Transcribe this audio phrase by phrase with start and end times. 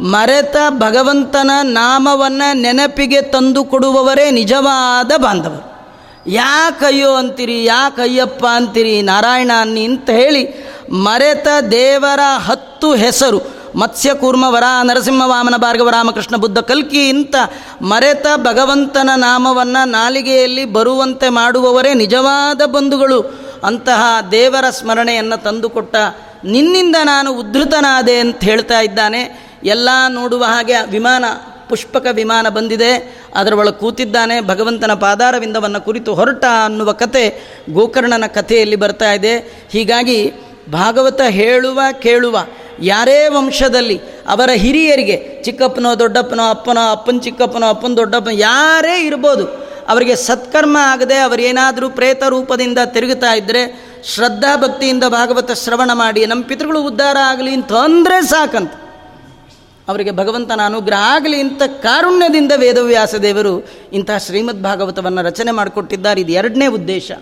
[0.00, 5.74] ಮರೆತ ಭಗವಂತನ ನಾಮವನ್ನು ನೆನಪಿಗೆ ತಂದು ಕೊಡುವವರೇ ನಿಜವಾದ ಬಾಂಧವರು.
[6.30, 13.40] ಯಾಕಯ್ಯೋ ಅಂತೀರಿ, ಯಾಕಯ್ಯಪ್ಪ ಅಂತೀರಿ ನಾರಾಯಣ ಅನ್ನಿ ಅಂತ ಹೇಳಿ ಮರೆತ ದೇವರ ಹತ್ತು ಹೆಸರು
[13.76, 17.36] ಮತ್ಸ್ಯ ಕೂರ್ಮ ವರ, ನರಸಿಂಹ ವಾಮನ ಭಾರ್ಗವ ರಾಮಕೃಷ್ಣ ಬುದ್ಧ ಕಲ್ಕಿ ಇಂತ
[17.82, 23.44] ಮರೆತ ಭಗವಂತನ ನಾಮವನ್ನು ನಾಲಿಗೆಯಲ್ಲಿ ಬರುವಂತೆ ಮಾಡುವವರೇ ನಿಜವಾದ ಬಂಧುಗಳು.
[23.64, 24.02] ಅಂತಹ
[24.32, 25.96] ದೇವರ ಸ್ಮರಣೆಯನ್ನು ತಂದುಕೊಟ್ಟ
[26.44, 29.43] ನಿನ್ನಿಂದ ನಾನು ಉದ್ಧತನಾದೆ ಅಂತ ಹೇಳ್ತಾ ಇದ್ದಾನೆ.
[29.64, 31.24] ಎಲ್ಲ ನೋಡುವ ಹಾಗೆ ವಿಮಾನ,
[31.68, 33.22] ಪುಷ್ಪಕ ವಿಮಾನ ಬಂದಿದೆ.
[33.34, 34.40] ಅದರೊಳಗೆ ಕೂತಿದ್ದಾನೆ.
[34.40, 39.36] ಭಗವಂತನ ಪಾದಾರವಿಂದವನ್ನು ಕುರಿತು ಹೊರಟ ಅನ್ನುವ ಕತೆ ಗೋಕರ್ಣನ ಕಥೆಯಲ್ಲಿ ಬರ್ತಾ ಇದೆ.
[39.70, 40.32] ಹೀಗಾಗಿ
[40.72, 42.38] ಭಾಗವತ ಹೇಳುವ, ಕೇಳುವ
[42.80, 49.46] ಯಾರೇ ವಂಶದಲ್ಲಿ ಅವರ ಹಿರಿಯರಿಗೆ ಚಿಕ್ಕಪ್ಪನೋ, ದೊಡ್ಡಪ್ಪನೋ, ಅಪ್ಪನೋ, ಅಪ್ಪನ ಚಿಕ್ಕಪ್ಪನೋ, ಅಪ್ಪನ ದೊಡ್ಡಪ್ಪನ ಯಾರೇ ಇರ್ಬೋದು
[49.88, 56.82] ಅವರಿಗೆ ಸತ್ಕರ್ಮ ಆಗದೆ ಅವರೇನಾದರೂ ಪ್ರೇತ ರೂಪದಿಂದ ತಿರುಗುತ್ತಾ ಇದ್ದರೆ ಶ್ರದ್ಧಾ ಭಕ್ತಿಯಿಂದ ಭಾಗವತ ಶ್ರವಣ ಮಾಡಿ, ನಮ್ಮ ಪಿತೃಗಳು
[56.82, 58.72] ಉದ್ಧಾರ ಆಗಲಿ, ಅಂತಂದರೆ ಸಾಕಂತ.
[59.88, 66.20] ಅವರಿಗೆ ಭಗವಂತನ ಅನುಗ್ರಹ ಆಗಲಿ ಇಂಥ ಕಾರುಣ್ಯದಿಂದ ವೇದವ್ಯಾಸ ದೇವರು ಇಂತಹ ಶ್ರೀಮದ್ ಭಾಗವತವನ್ನು ರಚನೆ ಮಾಡಿಕೊಟ್ಟಿದ್ದಾರೆ.
[66.20, 67.12] ಇದು ಎರಡನೇ ಉದ್ದೇಶ.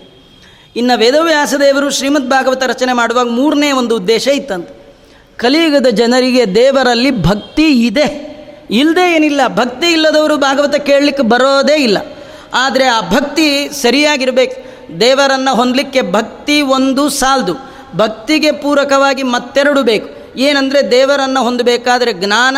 [0.77, 4.97] ಇನ್ನು ವೇದವ್ಯಾಸ ದೇವರು ಶ್ರೀಮದ್ ಭಾಗವತ ರಚನೆ ಮಾಡುವಾಗ ಮೂರನೇ ಒಂದು ಉದ್ದೇಶ ಇತ್ತಂತೆ.
[5.37, 8.33] ಕಲಿಯುಗದ ಜನರಿಗೆ ದೇವರಲ್ಲಿ ಭಕ್ತಿ ಇದೆ.
[8.71, 9.41] ಇಲ್ಲದೆ ಏನಿಲ್ಲ.
[9.49, 11.99] ಭಕ್ತಿ ಇಲ್ಲದವರು ಭಾಗವತ ಕೇಳಲಿಕ್ಕೆ ಬರೋದೇ ಇಲ್ಲ.
[12.55, 14.73] ಆದರೆ ಆ ಭಕ್ತಿ ಸರಿಯಾಗಿರಬೇಕು.
[15.01, 17.55] ದೇವರನ್ನು ಹೊಂದಲಿಕ್ಕೆ ಭಕ್ತಿ ಒಂದು ಸಾಲದು.
[17.97, 20.22] ಭಕ್ತಿಗೆ ಪೂರಕವಾಗಿ ಮತ್ತೆರಡು ಬೇಕು.
[20.37, 22.57] ಏನಂದರೆ ದೇವರನ್ನು ಹೊಂದಬೇಕಾದರೆ ಜ್ಞಾನ,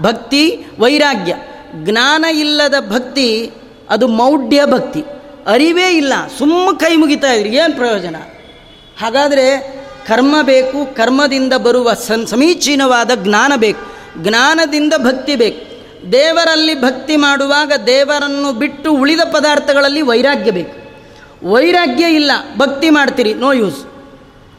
[0.00, 1.34] ಭಕ್ತಿ, ವೈರಾಗ್ಯ.
[1.74, 3.50] ಜ್ಞಾನ ಇಲ್ಲದ ಭಕ್ತಿ,
[3.90, 5.04] ಅದು ಮೌಢ್ಯ ಭಕ್ತಿ.
[5.46, 6.12] ಅರಿವೇ ಇಲ್ಲ.
[6.38, 7.56] ಸುಮ್ಮ ಕೈ ಮುಗಿತಾ ಇದ್ರಿ.
[7.56, 8.16] ಏನು ಪ್ರಯೋಜನ?
[9.00, 9.74] ಹಾಗಾದರೆ
[10.06, 13.94] ಕರ್ಮ ಬೇಕು, ಕರ್ಮದಿಂದ ಬರುವ ಸನ್ ಸಮೀಚೀನವಾದ ಜ್ಞಾನ ಬೇಕು.
[14.22, 15.74] ಜ್ಞಾನದಿಂದ ಭಕ್ತಿ ಬೇಕು.
[16.12, 20.84] ದೇವರಲ್ಲಿ ಭಕ್ತಿ ಮಾಡುವಾಗ ದೇವರನ್ನು ಬಿಟ್ಟು ಉಳಿದ ಪದಾರ್ಥಗಳಲ್ಲಿ ವೈರಾಗ್ಯ ಬೇಕು.
[21.50, 22.30] ವೈರಾಗ್ಯ ಇಲ್ಲ.
[22.58, 23.34] ಭಕ್ತಿ ಮಾಡ್ತೀರಿ.
[23.34, 23.86] No use.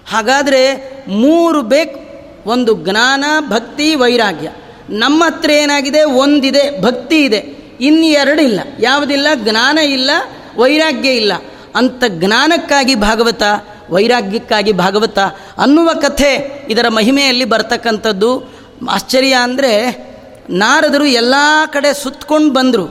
[0.09, 2.04] ಹಾಗಾದರೆ ಮೂರು ಬೇಕು.
[2.45, 4.51] ಒಂದು ಜ್ಞಾನ, ಭಕ್ತಿ, ವೈರಾಗ್ಯ.
[4.89, 6.03] ನಮ್ಮ ಹತ್ರ ಏನಾಗಿದೆ?
[6.03, 7.37] ಒಂದಿದೆ, ಭಕ್ತಿ ಇದೆ.
[7.81, 9.27] ಇನ್ನು ಎರಡಿಲ್ಲ ಯಾವುದಿಲ್ಲ?
[9.35, 10.11] ಜ್ಞಾನ ಇಲ್ಲ,
[10.57, 11.31] ವೈರಾಗ್ಯ ಇಲ್ಲ.
[11.75, 13.43] ಅಂಥ ಜ್ಞಾನಕ್ಕಾಗಿ ಭಾಗವತ,
[13.89, 15.19] ವೈರಾಗ್ಯಕ್ಕಾಗಿ ಭಾಗವತ
[15.57, 18.55] ಅನ್ನುವ ಕಥೆ ಇದರ ಮಹಿಮೆಯಲ್ಲಿ ಬರ್ತಕ್ಕಂಥದ್ದು.
[18.89, 20.05] ಆಶ್ಚರ್ಯ ಅಂದರೆ
[20.49, 21.35] ನಾರದರು ಎಲ್ಲ
[21.73, 22.85] ಕಡೆ ಸುತ್ತಕೊಂಡು ಬಂದರು.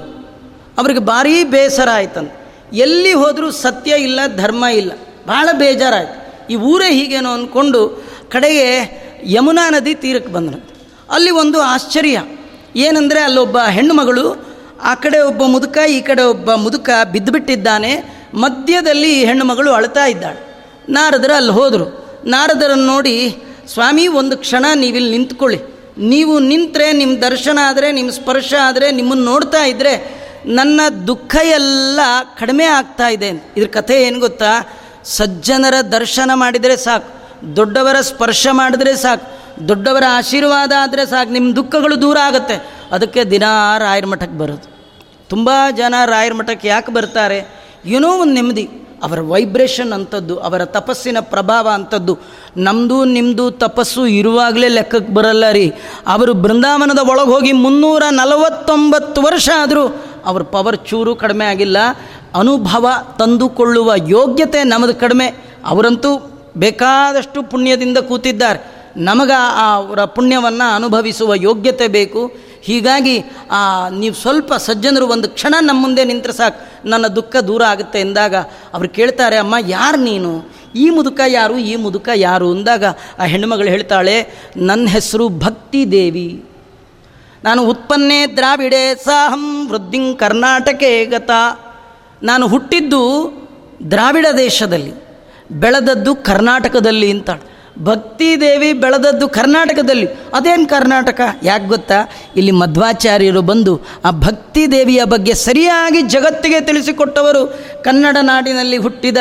[0.78, 2.32] ಅವ್ರಿಗೆ ಭಾರೀ ಬೇಸರ ಆಯ್ತಂತ.
[2.72, 4.92] ಎಲ್ಲಿ ಹೋದರೂ ಸತ್ಯ ಇಲ್ಲ, ಧರ್ಮ ಇಲ್ಲ.
[5.28, 6.24] ಭಾಳ ಬೇಜಾರಾಯ್ತು.
[6.52, 10.68] ಈ ಊರೇ ಹೀಗೇನೋ ಅಂದ್ಕೊಂಡು ಕಡೆಗೆ ಯಮುನಾ ನದಿ ತೀರಕ್ಕೆ ಬಂದನು
[11.10, 12.22] ಅಲ್ಲಿ ಒಂದು ಆಶ್ಚರ್ಯ.
[12.76, 14.46] ಏನಂದರೆ ಅಲ್ಲೊಬ್ಬ ಹೆಣ್ಣುಮಗಳು,
[14.82, 18.24] ಆ ಕಡೆ ಒಬ್ಬ ಮುದುಕ, ಈ ಕಡೆ ಒಬ್ಬ ಮುದುಕ ಬಿದ್ದುಬಿಟ್ಟಿದ್ದಾನೆ.
[18.34, 20.66] ಮಧ್ಯದಲ್ಲಿ ಹೆಣ್ಣುಮಗಳು ಹೆಣ್ಣು ಮಗಳು ಅಳ್ತಾ ಇದ್ದಾಳೆ.
[20.88, 22.08] ನಾರದರು ಅಲ್ಲಿ ಹೋದರು.
[22.24, 23.36] ನಾರದರನ್ನು ನೋಡಿ,
[23.68, 25.58] ಸ್ವಾಮಿ, ಒಂದು ಕ್ಷಣ ನೀವಿಲ್ಲಿ ನಿಂತ್ಕೊಳ್ಳಿ.
[25.98, 32.00] ನೀವು ನಿಂತರೆ ನಿಮ್ಮ ದರ್ಶನ ಆದರೆ ನಿಮ್ಮ ಸ್ಪರ್ಶ ಆದರೆ, ನಿಮ್ಮನ್ನು ನೋಡ್ತಾ ಇದ್ದರೆ ನನ್ನ ದುಃಖ ಎಲ್ಲ
[32.38, 33.28] ಕಡಿಮೆ ಆಗ್ತಾ ಇದೆ.
[33.28, 34.80] ಇದ್ರ ಕಥೆ ಏನು ಗೊತ್ತಾ?
[35.04, 37.23] ಸಜ್ಜನರ ದರ್ಶನ ಮಾಡಿದರೆ ಸಾಕು.
[37.56, 42.70] ದೊಡ್ಡವರ ಸ್ಪರ್ಶ ಮಾಡಿದ್ರೆ ಸಾಕು, ದೊಡ್ಡವರ ಆಶೀರ್ವಾದ ಆದರೆ ಸಾಕು ನಿಮ್ಮ ದುಃಖಗಳು ದೂರ ಆಗುತ್ತೆ.
[42.92, 43.42] ಅದಕ್ಕೆ ದಿನ
[43.78, 44.74] ರಾಯರ ಮಠಕ್ಕೆ ಬರೋದು.
[45.28, 47.48] ತುಂಬ ಜನ ರಾಯರ ಮಠಕ್ಕೆ ಯಾಕೆ ಬರ್ತಾರೆ?
[47.86, 48.70] ಏನೋ ಒಂದು ನೆಮ್ಮದಿ,
[49.02, 52.18] ಅವರ ವೈಬ್ರೇಷನ್ ಅಂಥದ್ದು, ಅವರ ತಪಸ್ಸಿನ ಪ್ರಭಾವ ಅಂಥದ್ದು.
[52.56, 55.72] ನಮ್ಮದು ನಿಮ್ಮದು ತಪಸ್ಸು ಇರುವಾಗಲೇ ಲೆಕ್ಕಕ್ಕೆ ಬರಲ್ಲ ರೀ.
[56.06, 61.78] ಅವರು ಬೃಂದಾವನದ ಒಳಗೆ ಹೋಗಿ ಮುನ್ನೂರ ನಲವತ್ತೊಂಬತ್ತು ವರ್ಷ ಆದರೂ ಅವ್ರ ಪವರ್ ಚೂರು ಕಡಿಮೆ ಆಗಿಲ್ಲ.
[62.34, 62.88] ಅನುಭವ
[63.18, 65.26] ತಂದುಕೊಳ್ಳುವ ಯೋಗ್ಯತೆ ನಮ್ಮದು ಕಡಿಮೆ.
[65.64, 68.74] ಅವರಂತೂ ಬೇಕಾದಷ್ಟು ಪುಣ್ಯದಿಂದ ಕೂತಿದ್ದಾರೆ.
[68.96, 69.30] ನಮಗ
[69.74, 72.32] ಅವರ ಪುಣ್ಯವನ್ನು ಅನುಭವಿಸುವ ಯೋಗ್ಯತೆ ಬೇಕು.
[72.62, 76.88] ಹೀಗಾಗಿ ಆ ನೀವು ಸ್ವಲ್ಪ ಸಜ್ಜನರು ಒಂದು ಕ್ಷಣ ನಮ್ಮ ಮುಂದೆ ನಿಂತರೆ ಸಾಕು.
[76.88, 78.36] ನನ್ನ ದುಃಖ ದೂರ ಆಗುತ್ತೆ ಎಂದಾಗ
[78.74, 80.50] ಅವ್ರು ಕೇಳ್ತಾರೆ, ಅಮ್ಮ, ಯಾರು ನೀನು?
[80.74, 81.58] ಈ ಮುದುಕ ಯಾರು?
[81.58, 82.50] ಈ ಮುದುಕ ಯಾರು?
[82.50, 82.84] ಅಂದಾಗ
[83.18, 86.44] ಆ ಹೆಣ್ಣುಮಗಳು ಹೇಳ್ತಾಳೆ, ನನ್ನ ಹೆಸರು ಭಕ್ತಿ ದೇವಿ.
[87.44, 91.30] ನಾನು ಉತ್ಪನ್ನೇ ದ್ರಾವಿಡೆ, ಸಾಹಂ ವೃದ್ಧಿಂ ಕರ್ನಾಟಕೇ ಗತ.
[92.22, 93.32] ನಾನು ಹುಟ್ಟಿದ್ದು
[93.90, 95.03] ದ್ರಾವಿಡ ದೇಶದಲ್ಲಿ.
[95.50, 97.54] ಬೆಳೆದದ್ದು ಕರ್ನಾಟಕದಲ್ಲಿ ಅಂತಾಳೆ.
[97.84, 100.06] ಭಕ್ತಿ ದೇವಿ ಬೆಳೆದದ್ದು ಕರ್ನಾಟಕದಲ್ಲಿ.
[100.06, 101.20] ಅದೇನು ಕರ್ನಾಟಕ?
[101.42, 101.94] ಯಾಕೆ ಗೊತ್ತಾ?
[102.36, 109.18] ಇಲ್ಲಿ ಮಧ್ವಾಚಾರ್ಯರು ಬಂದು ಆ ಭಕ್ತಿ ದೇವಿಯ ಬಗ್ಗೆ ಸರಿಯಾಗಿ ಜಗತ್ತಿಗೆ ತಿಳಿಸಿಕೊಟ್ಟವರು ಕನ್ನಡ ನಾಡಿನಲ್ಲಿ ಹುಟ್ಟಿದ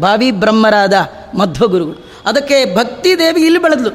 [0.00, 0.94] ಬಾವಿ ಬ್ರಹ್ಮರಾದ
[1.34, 2.12] ಮಧ್ವಗುರುಗಳು.
[2.26, 3.90] ಅದಕ್ಕೆ ಭಕ್ತಿ ದೇವಿ ಇಲ್ಲಿ ಬೆಳೆದ್ಲು.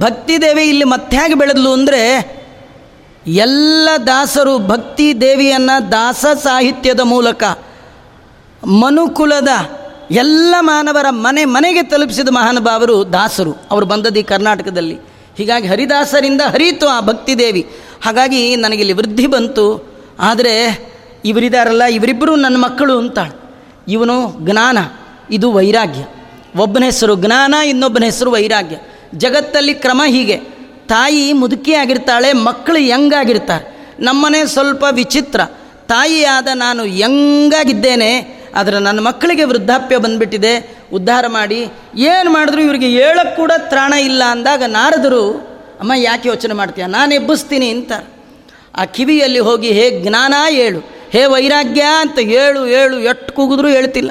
[0.00, 2.30] ಭಕ್ತಿ ದೇವಿ ಇಲ್ಲಿ ಮತ್ತೆ ಬೆಳೆದ್ಲು ಅಂದರೆ
[3.26, 7.44] ಎಲ್ಲ ದಾಸರು ಭಕ್ತಿ ದೇವಿಯನ್ನು ದಾಸ ಸಾಹಿತ್ಯದ ಮೂಲಕ
[8.66, 9.48] ಮನುಕುಲದ
[10.10, 13.56] ಎಲ್ಲ ಮಾನವರ ಮನೆ ಮನೆಗೆ ತಲುಪಿಸಿದ ಮಹಾನುಭಾವರು ದಾಸರು.
[13.70, 14.98] ಅವರು ಬಂದದ್ದು ಈ ಕರ್ನಾಟಕದಲ್ಲಿ.
[15.36, 17.70] ಹೀಗಾಗಿ ಹರಿದಾಸರಿಂದ ಹರಿಯಿತು ಆ ಭಕ್ತಿ ದೇವಿ.
[18.04, 19.94] ಹಾಗಾಗಿ ನನಗಿಲ್ಲಿ ವೃದ್ಧಿ ಬಂತು.
[20.20, 20.84] ಆದರೆ
[21.24, 23.56] ಇವರಿದಾರಲ್ಲ, ಇವರಿಬ್ಬರು ನನ್ನ ಮಕ್ಕಳು ಅಂತಾಳೆ.
[23.88, 24.78] ಇವನು ಜ್ಞಾನ,
[25.30, 26.06] ಇದು ವೈರಾಗ್ಯ.
[26.56, 28.76] ಒಬ್ಬನ ಹೆಸರು ಜ್ಞಾನ, ಇನ್ನೊಬ್ಬನ ಹೆಸರು ವೈರಾಗ್ಯ.
[29.14, 30.36] ಜಗತ್ತಲ್ಲಿ ಕ್ರಮ ಹೀಗೆ.
[30.88, 35.40] ತಾಯಿ ಮುದುಕಿ ಆಗಿರ್ತಾಳೆ, ಮಕ್ಕಳು ಯಂಗಾಗಿರ್ತಾರೆ ನಮ್ಮನೆ ಸ್ವಲ್ಪ ವಿಚಿತ್ರ.
[35.88, 40.78] ತಾಯಿಯಾದ ನಾನು ಯಂಗಾಗಿದ್ದೇನೆ ಆದರೆ ನನ್ನ ಮಕ್ಕಳಿಗೆ ವೃದ್ಧಾಪ್ಯ ಬಂದ್ಬಿಟ್ಟಿದೆ.
[40.92, 41.66] ಉದ್ಧಾರ ಮಾಡಿ.
[41.96, 45.30] ಏನು ಮಾಡಿದ್ರು ಇವರಿಗೆ ಹೇಳಕ್ಕೆ ಕೂಡ ತ್ರಾಣ ಇಲ್ಲ ಅಂದಾಗ ನಾರದರು,
[45.80, 46.86] ಅಮ್ಮ, ಯಾಕೆ ಯೋಚನೆ ಮಾಡ್ತೀಯ?
[46.86, 47.92] ನಾನು ಎಬ್ಬಿಸ್ತೀನಿ ಅಂತ
[48.76, 50.78] ಆ ಕಿವಿಯಲ್ಲಿ ಹೋಗಿ, ಹೇ ಜ್ಞಾನ, ಹೇಳು.
[51.12, 54.10] ಹೇ ವೈರಾಗ್ಯ ಅಂತ ಹೇಳು ಹೇಳು ಎಟ್ಟು ಕೂಗಿದ್ರೂ ಹೇಳ್ತಿಲ್ಲ.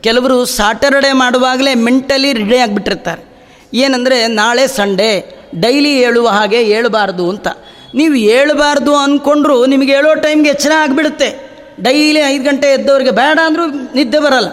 [0.00, 3.52] ಕೆಲವರು ಸಾಟರ್ಡೆ ಮಾಡುವಾಗಲೇ ಮೆಂಟಲಿ ರೆಡಿ ಆಗಿಬಿಟ್ಟಿರ್ತಾರೆ.
[3.74, 7.48] ಏನಂದರೆ, ನಾಳೆ ಸಂಡೇ, ಡೈಲಿ ಹೇಳುವ ಹಾಗೆ ಹೇಳಬಾರ್ದು ಅಂತ.
[7.94, 11.45] ನೀವು ಹೇಳಬಾರ್ದು ಅಂದ್ಕೊಂಡ್ರು ನಿಮಗೆ ಹೇಳೋ ಟೈಮ್ಗೆ ಎಚ್ಚರ ಆಗಿಬಿಡುತ್ತೆ.
[11.82, 14.48] ಡೈಲಿ ಐದು ಗಂಟೆ ಎದ್ದವ್ರಿಗೆ ಬೇಡ ಅಂದರೂ ನಿದ್ದೆ ಬರಲ್ಲ.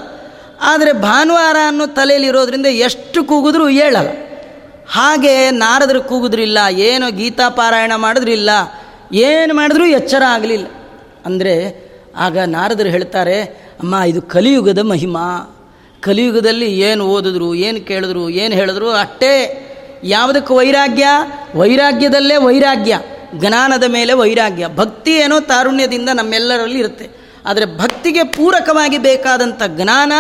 [0.61, 4.11] ಆದರೆ ಭಾನುವಾರ ಅನ್ನೋ ತಲೆಯಲ್ಲಿ ಇರೋದ್ರಿಂದ ಎಷ್ಟು ಕೂಗಿದ್ರೂ ಹೇಳಲ್ಲ
[4.89, 8.49] ಹಾಗೆ ನಾರದರು ಕೂಗಿದ್ರಿಲ್ಲ, ಏನು ಗೀತಾ ಪಾರಾಯಣ ಮಾಡಿದ್ರಿಲ್ಲ,
[9.13, 10.67] ಏನು ಮಾಡಿದ್ರೂ ಎಚ್ಚರ ಆಗಲಿಲ್ಲ.
[11.25, 11.53] ಅಂದರೆ
[12.15, 13.43] ಆಗ ನಾರದರು ಹೇಳ್ತಾರೆ,
[13.79, 15.27] ಅಮ್ಮ, ಇದು ಕಲಿಯುಗದ ಮಹಿಮಾ.
[16.01, 19.33] ಕಲಿಯುಗದಲ್ಲಿ ಏನು ಓದಿದ್ರು, ಏನು ಕೇಳಿದ್ರು, ಏನು ಹೇಳಿದ್ರು ಅಷ್ಟೇ.
[20.03, 21.05] ಯಾವುದಕ್ಕೆ ವೈರಾಗ್ಯ?
[21.55, 22.99] ವೈರಾಗ್ಯದಲ್ಲೇ ವೈರಾಗ್ಯ.
[23.33, 24.67] ಜ್ಞಾನದ ಮೇಲೆ ವೈರಾಗ್ಯ.
[24.67, 27.07] ಭಕ್ತಿ ಏನೋ ತಾರುಣ್ಯದಿಂದ ನಮ್ಮೆಲ್ಲರಲ್ಲಿ ಇರುತ್ತೆ.
[27.45, 30.13] ಆದರೆ ಭಕ್ತಿಗೆ ಪೂರಕವಾಗಿ ಬೇಕಾದಂಥ ಜ್ಞಾನ,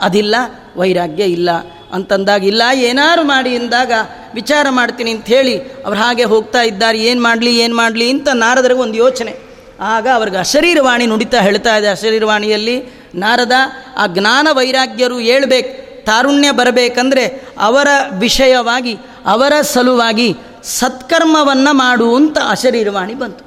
[0.00, 0.36] ಅದಿಲ್ಲ,
[0.76, 1.50] ವೈರಾಗ್ಯ ಇಲ್ಲ.
[1.92, 3.92] ಅಂತಂದಾಗ ಇಲ್ಲ, ಏನಾರು ಮಾಡಿ ಎಂದಾಗ
[4.34, 8.94] ವಿಚಾರ ಮಾಡ್ತೀನಿ ಅಂತ ಹೇಳಿ ಅವ್ರು ಹಾಗೆ ಹೋಗ್ತಾ ಇದ್ದಾರೆ, ಏನು ಮಾಡಲಿ ಏನು ಮಾಡಲಿ ಅಂತ ನಾರದರಿಗೆ ಒಂದು
[8.94, 9.36] ಯೋಚನೆ.
[9.80, 12.76] ಆಗ ಅವ್ರಿಗೆ ಅಶರೀರವಾಣಿ ನುಡಿತಾ ಹೇಳ್ತಾ ಇದೆ ಅಶರೀರವಾಣಿಯಲ್ಲಿ,
[13.14, 13.52] ನಾರದ
[13.96, 18.94] ಆ ಜ್ಞಾನ ವೈರಾಗ್ಯರು ಹೇಳ್ಬೇಕು, ತಾರುಣ್ಯ ಬರಬೇಕಂದ್ರೆ ಅವರ ವಿಷಯವಾಗಿ,
[19.26, 20.36] ಅವರ ಸಲುವಾಗಿ
[20.74, 23.42] ಸತ್ಕರ್ಮವನ್ನು ಮಾಡು ಅಂತ ಅಶರೀರವಾಣಿ ಬಂತು.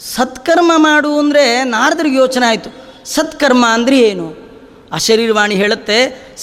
[0.00, 2.70] ಸತ್ಕರ್ಮ ಮಾಡು ಅಂದರೆ ನಾರದ್ರಿಗೆ ಯೋಚನೆ ಆಯಿತು.
[3.14, 4.26] ಸತ್ಕರ್ಮ ಅಂದರೆ ಏನು?
[4.98, 5.98] ಅಶರೀರವಾಣಿ ಹೇಳುತ್ತೆ,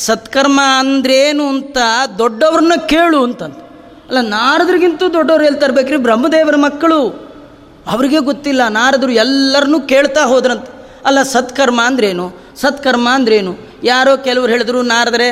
[0.08, 1.78] ಸತ್ಕರ್ಮ ಅಂದ್ರೇನು ಅಂತ
[2.20, 3.62] ದೊಡ್ಡವ್ರನ್ನ ಕೇಳು ಅಂತಂದು
[4.10, 7.00] ಅಲ್ಲ, ನಾರದ್ರಿಗಿಂತೂ ದೊಡ್ಡವ್ರು ಹೇಳ್ತಾ ಇರ್ಬೇಕ್ರಿ ಬ್ರಹ್ಮದೇವರ ಮಕ್ಕಳು.
[7.94, 10.68] ಅವರಿಗೆ ಗೊತ್ತಿಲ್ಲ, ನಾರದರು ಎಲ್ಲರನ್ನೂ ಕೇಳ್ತಾ ಹೋದ್ರಂತ.
[11.08, 12.26] ಅಲ್ಲ, ಸತ್ಕರ್ಮ ಅಂದ್ರೇನು
[12.64, 13.52] ಸತ್ಕರ್ಮ ಅಂದ್ರೇನು
[13.84, 15.28] ಯಾರೋ ಕೆಲವರು ಹೇಳಿದ್ರು, ನಾರದರೆ,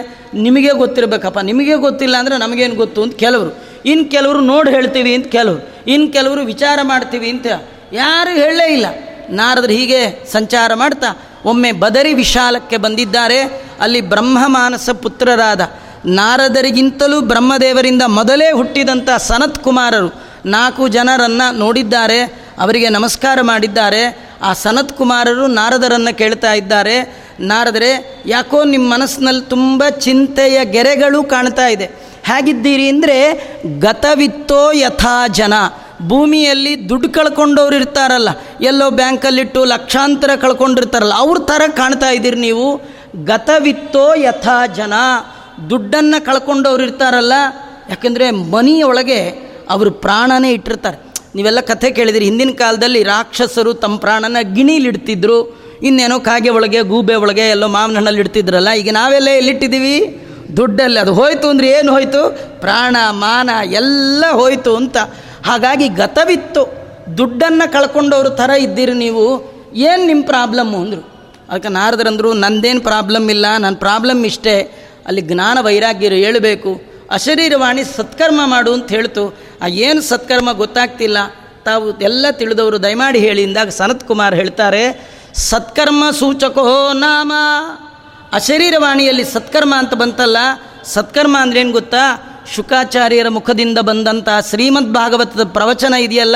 [0.45, 3.51] ನಿಮಗೆ ಗೊತ್ತಿರಬೇಕಪ್ಪ, ನಿಮಗೆ ಗೊತ್ತಿಲ್ಲ ಅಂದರೆ ನಮಗೇನು ಗೊತ್ತು ಅಂತ ಕೆಲವರು
[3.85, 5.69] ಇನ್ನು ಕೆಲವರು ನೋಡಿ ಹೇಳ್ತೀವಿ ಅಂತ ಕೆಲವರು.
[5.87, 7.45] ಇನ್ನು ಕೆಲವರು ವಿಚಾರ ಮಾಡ್ತೀವಿ ಅಂತ
[7.93, 8.85] ಯಾರು ಹೇಳಲೇ ಇಲ್ಲ.
[9.29, 13.39] ನಾರದ್ರು ಹೀಗೆ ಸಂಚಾರ ಮಾಡ್ತಾ, ಒಮ್ಮೆ ಬದರಿ ವಿಶಾಲಕ್ಕೆ ಬಂದಿದ್ದಾರೆ.
[13.79, 15.61] ಅಲ್ಲಿ ಬ್ರಹ್ಮಮಾನಸ ಪುತ್ರರಾದ
[16.05, 22.19] ನಾರದರಿಗಿಂತಲೂ ಬ್ರಹ್ಮದೇವರಿಂದ ಮೊದಲೇ ಹುಟ್ಟಿದಂಥ ಸನತ್ ಕುಮಾರರು ನಾಲ್ಕು ಜನರನ್ನು ನೋಡಿದ್ದಾರೆ,
[22.59, 24.29] ಅವರಿಗೆ ನಮಸ್ಕಾರ ಮಾಡಿದ್ದಾರೆ.
[24.41, 27.25] ಆ ಸನತ್ ಕುಮಾರರು ನಾರದರನ್ನು ಕೇಳ್ತಾ ಇದ್ದಾರೆ.
[27.39, 32.04] ನಾರದರೆ, ಯಾಕೋ ನಿಮ್ಮ ಮನಸ್ಸಿನಲ್ಲಿ ತುಂಬ ಚಿಂತೆಯ ಗೆರೆಗಳು ಕಾಣ್ತಾ ಇದೆ.
[32.29, 33.17] ಹೇಗಿದ್ದೀರಿ ಅಂದರೆ
[33.85, 35.53] ಗತವಿತ್ತೋ ಯಥಾ ಜನ.
[36.09, 38.29] ಭೂಮಿಯಲ್ಲಿ ದುಡ್ಡು ಕಳ್ಕೊಂಡವ್ರು ಇರ್ತಾರಲ್ಲ,
[38.69, 42.67] ಎಲ್ಲೋ ಬ್ಯಾಂಕಲ್ಲಿಟ್ಟು ಲಕ್ಷಾಂತರ ಕಳ್ಕೊಂಡಿರ್ತಾರಲ್ಲ, ಅವ್ರ ಥರ ಕಾಣ್ತಾ ಇದ್ದೀರಿ ನೀವು.
[43.29, 44.93] ಗತವಿತ್ತೋ ಯಥಾ ಜನ.
[45.69, 47.35] ದುಡ್ಡನ್ನು ಕಳ್ಕೊಂಡವ್ರು ಇರ್ತಾರಲ್ಲ,
[47.91, 49.19] ಯಾಕಂದರೆ ಮನಿಯೊಳಗೆ
[49.73, 50.97] ಅವರು ಪ್ರಾಣನೇ ಇಟ್ಟಿರ್ತಾರೆ.
[51.37, 55.39] ನೀವೆಲ್ಲ ಕಥೆ ಕೇಳಿದಿರಿ, ಹಿಂದಿನ ಕಾಲದಲ್ಲಿ ರಾಕ್ಷಸರು ತಮ್ಮ ಪ್ರಾಣನ ಗಿಣಿಲಿಡ್ತಿದ್ರು
[55.87, 59.97] ಇನ್ನೇನೋ ಕಾಗೆ ಒಳಗೆ, ಗೂಬೆ ಒಳಗೆ, ಎಲ್ಲೋ ಮಾವಿನ ಇಡ್ತಿದ್ರಲ್ಲ, ಈಗ ನಾವೆಲ್ಲ ಎಲ್ಲಿಟ್ಟಿದ್ದೀವಿ?
[60.57, 62.39] ದುಡ್ಡಲ್ಲಿ ಅದು ಹೋಯ್ತು ಅಂದರೆ ಏನು ಹೋಯಿತು?
[62.61, 64.97] ಪ್ರಾಣ, ಮಾನ ಎಲ್ಲ ಹೋಯಿತು ಅಂತ.
[65.45, 66.85] ಹಾಗಾಗಿ ಗತವಿತ್ತು.
[67.17, 69.55] ದುಡ್ಡನ್ನು ಕಳ್ಕೊಂಡವ್ರ ಥರ ಇದ್ದೀರಿ ನೀವು.
[69.73, 71.15] ಏನು ನಿಮ್ಮ ಪ್ರಾಬ್ಲಮ್ಮು ಅಂದರು?
[71.49, 74.61] ಅದಕ್ಕೆ ನಾರದ್ರಂದರು, ನಂದೇನು ಪ್ರಾಬ್ಲಮ್ ಇಲ್ಲ ನನ್ನ ಪ್ರಾಬ್ಲಮ್ ಇಷ್ಟೇ.
[75.05, 76.81] ಅಲ್ಲಿ ಜ್ಞಾನ ವೈರಾಗ್ಯರು ಹೇಳಬೇಕು.
[77.11, 79.37] ಅಶರೀರವಾಣಿ ಸತ್ಕರ್ಮ ಮಾಡು ಅಂತ ಹೇಳ್ತು.
[79.61, 81.17] ಆ ಏನು ಸತ್ಕರ್ಮ ಗೊತ್ತಾಗ್ತಿಲ್ಲ.
[81.65, 83.43] ತಾವು ಎಲ್ಲ ತಿಳಿದವರು ದಯಮಾಡಿ ಹೇಳಿ.
[83.43, 87.31] ಇಂದಾಗ ಸನತ್ ಕುಮಾರ್ ಹೇಳ್ತಾರೆ, ಸತ್ಕರ್ಮ ಸೂಚಕೋ ನಾಮ.
[88.35, 90.37] ಅಶರೀರವಾಣಿಯಲ್ಲಿ ಸತ್ಕರ್ಮ ಅಂತ ಬಂತಲ್ಲ
[90.83, 92.03] ಸತ್ಕರ್ಮ ಅಂದ್ರೇನು ಗೊತ್ತಾ?
[92.55, 96.35] ಶುಕಾಚಾರ್ಯರ ಮುಖದಿಂದ ಬಂದಂತಹ ಶ್ರೀಮದ್ ಭಾಗವತದ ಪ್ರವಚನ ಇದೆಯಲ್ಲ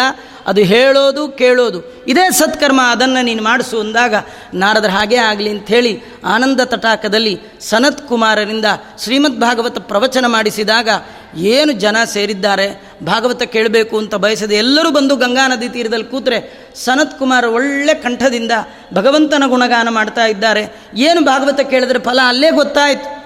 [0.50, 1.80] ಅದು ಹೇಳೋದು ಕೇಳೋದು.
[2.07, 4.16] ಇದೇ ಸತ್ಕರ್ಮ ಅದನ್ನು ನೀನು ಮಾಡಿಸು ಅಂದಾಗ
[4.54, 8.66] ನಾರದರ ಹಾಗೆ ಆಗಲಿ ಅಂಥೇಳಿ ಆನಂದ ತಟಾಕದಲ್ಲಿ ಸನತ್ ಕುಮಾರರಿಂದ
[9.04, 10.90] ಶ್ರೀಮದ್ ಭಾಗವತ ಪ್ರವಚನ ಮಾಡಿಸಿದಾಗ
[11.36, 12.84] ಏನು ಜನ ಸೇರಿದ್ದಾರೆ?
[13.06, 18.52] ಭಾಗವತ ಕೇಳಬೇಕು ಅಂತ ಬಯಸದೆ ಎಲ್ಲರೂ ಬಂದು ಗಂಗಾ ನದಿ ತೀರದಲ್ಲಿ ಕೂತ್ರೆ ಸನತ್ ಕುಮಾರ್ ಒಳ್ಳೆ ಕಂಠದಿಂದ
[18.94, 20.64] ಭಗವಂತನ ಗುಣಗಾನ ಮಾಡ್ತಾ ಇದ್ದಾರೆ.
[20.95, 23.19] ಏನು ಭಾಗವತ ಕೇಳಿದ್ರೆ ಫಲ ಅಲ್ಲೇ ಗೊತ್ತಾಯಿತು.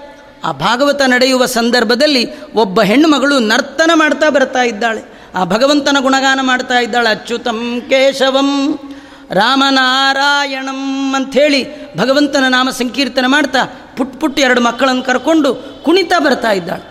[0.44, 5.13] ಆ ಭಾಗವತ ನಡೆಯುವ ಸಂದರ್ಭದಲ್ಲಿ ಒಬ್ಬ ಹೆಣ್ಣು ಮಗಳು ನರ್ತನ ಮಾಡ್ತಾ ಬರ್ತಾ ಇದ್ದಾಳೆ.
[5.34, 8.50] ಆ ಭಗವಂತನ ಗುಣಗಾನ ಮಾಡ್ತಾ ಇದ್ದಾಳೆ, ಅಚ್ಯುತಂ ಕೇಶವಂ
[9.30, 10.80] ರಾಮನಾರಾಯಣಂ
[11.14, 11.60] ಅಂಥೇಳಿ
[11.96, 13.62] ಭಗವಂತನ ನಾಮ ಸಂಕೀರ್ತನೆ ಮಾಡ್ತಾ
[13.96, 16.84] ಪುಟ್ ಪುಟ್ ಎರಡು ಮಕ್ಕಳನ್ನು ಕರ್ಕೊಂಡು ಕುಣಿತಾ ಬರ್ತಾ ಇದ್ದಾಳೆ.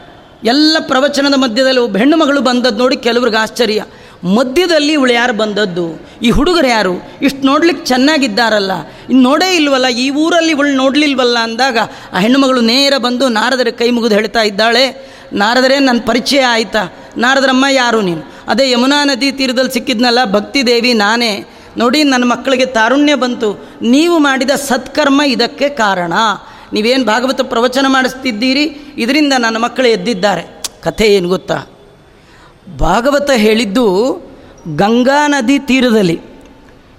[0.44, 3.84] ಎಲ್ಲ ಪ್ರವಚನದ ಮಧ್ಯದಲ್ಲಿ ಒಬ್ಬ ಹೆಣ್ಣು ಮಗಳು ಬಂದದ್ದು ನೋಡಿ ಕೆಲವ್ರಿಗೆ ಆಶ್ಚರ್ಯ.
[4.24, 5.86] ಮಧ್ಯದಲ್ಲಿ ಇವಳು ಯಾರು ಬಂದದ್ದು?
[6.22, 6.94] ಈ ಹುಡುಗರು ಯಾರು?
[7.22, 8.72] ಇಷ್ಟು ನೋಡ್ಲಿಕ್ಕೆ ಚೆನ್ನಾಗಿದ್ದಾರಲ್ಲ.
[9.10, 11.78] ಇನ್ನು ನೋಡೇ ಇಲ್ವಲ್ಲ, ಈ ಊರಲ್ಲಿ ಇವಳು ನೋಡಲಿಲ್ವಲ್ಲ ಅಂದಾಗ
[12.14, 16.84] ಆ ಹೆಣ್ಣುಮಗಳು ನೇರ ಬಂದು ನಾರದರ ಕೈ ಮುಗಿದು ಹೇಳ್ತಾ ಇದ್ದಾಳೆ, ನಾರದರೇ ನನ್ನ ಪರಿಚಯ ಆಯಿತಾ?
[17.18, 18.33] ನಾರದರಮ್ಮ ಯಾರು ನೀನು?
[18.48, 21.46] ಅದೇ ಯಮುನಾ ನದಿ ತೀರದಲ್ಲಿ ಸಿಕ್ಕಿದ್ನಲ್ಲ, ಭಕ್ತಿ ದೇವಿ ನಾನೇ.
[21.78, 23.70] ನೋಡಿ ನನ್ನ ಮಕ್ಕಳಿಗೆ ತಾರುಣ್ಯ ಬಂತು.
[23.82, 26.14] ನೀವು ಮಾಡಿದ ಸತ್ಕರ್ಮ ಇದಕ್ಕೆ ಕಾರಣ.
[26.74, 28.78] ನೀವೇನು ಭಾಗವತ ಪ್ರವಚನ ಮಾಡಿಸ್ತಿದ್ದೀರಿ?
[28.98, 30.64] ಇದರಿಂದ ನನ್ನ ಮಕ್ಕಳು ಎದ್ದಿದ್ದಾರೆ.
[30.84, 31.64] ಕಥೆ ಏನು ಗೊತ್ತಾ?
[32.80, 33.86] ಭಾಗವತ ಹೇಳಿದ್ದು
[34.76, 36.20] ಗಂಗಾ ನದಿ ತೀರದಲ್ಲಿ.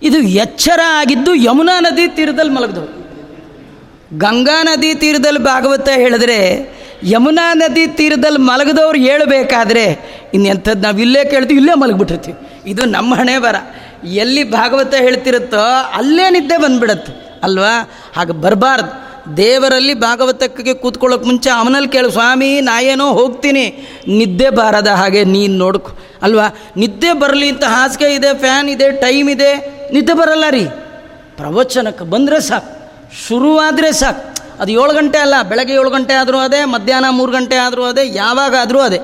[0.03, 3.05] ಇದು ಎಚ್ಚರ ಆಗಿದ್ದು ಯಮುನಾ ನದಿ ತೀರದಲ್ಲಿ ಮಲಗಿದವು.
[4.19, 6.39] ಗಂಗಾ ನದಿ ತೀರದಲ್ಲಿ ಭಾಗವತ ಹೇಳಿದ್ರೆ
[7.03, 9.85] ಯಮುನಾ ನದಿ ತೀರದಲ್ಲಿ ಮಲಗದವ್ರು ಹೇಳಬೇಕಾದ್ರೆ
[10.35, 12.61] ಇನ್ನೆಂಥದ್ದು ನಾವು ಇಲ್ಲೇ ಕೇಳ್ತೀವಿ, ಇಲ್ಲೇ ಮಲಗಿಬಿಟ್ಟಿರ್ತೀವಿ.
[12.67, 13.57] ಇದು ನಮ್ಮ ಹಣೆ ಬರ
[14.05, 17.91] ಎಲ್ಲಿ ಭಾಗವತ ಹೇಳ್ತಿರುತ್ತೋ ಅಲ್ಲೇ ನಿದ್ದೆ ಬಂದ್ಬಿಡತ್ತೆ, ಅಲ್ವಾ?
[18.17, 18.91] ಹಾಗೆ ಬರಬಾರ್ದು.
[19.37, 23.67] ದೇವರಲ್ಲಿ ಭಾಗವತಕ್ಕೆ ಕೂತ್ಕೊಳ್ಳೋಕೆ ಮುಂಚೆ ಅವನಲ್ಲಿ ಕೇಳು, ಸ್ವಾಮಿ, ನಾ ಏನೋ ಹೋಗ್ತೀನಿ.
[24.09, 26.47] ನಿದ್ದೆ ಬಾರದ ಹಾಗೆ ನೀನು ನೋಡ್ಕೊ, ಅಲ್ವಾ?
[26.77, 29.53] ನಿದ್ದೆ ಬರಲಿ ಅಂತ ಹಾಸಿಗೆ ಇದೆ, ಫ್ಯಾನ್ ಇದೆ, ಟೈಮ್ ಇದೆ.
[29.93, 30.65] ನಿದ್ದೆ ಬರಲ್ಲ ರೀ.
[31.37, 32.73] ಪ್ರವಚನಕ್ಕೆ ಬಂದರೆ ಸಾಕು,
[33.29, 34.34] ಶುರುವಾದರೆ ಸಾಕು.
[34.61, 38.55] ಅದು ಏಳು ಗಂಟೆ ಅಲ್ಲ, ಬೆಳಗ್ಗೆ ಏಳು ಗಂಟೆ ಆದರೂ ಅದೇ, ಮಧ್ಯಾಹ್ನ ಮೂರು ಗಂಟೆ ಆದರೂ ಅದೇ, ಯಾವಾಗ
[38.61, 38.99] ಆದರೂ ಅದೇ.